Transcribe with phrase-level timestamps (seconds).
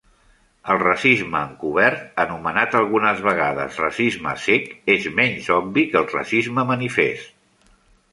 [0.75, 7.71] El racisme encobert, anomenat algunes vegades racisme "ceg", és menys obvi que el racisme manifest.